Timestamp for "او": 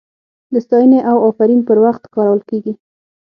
1.11-1.17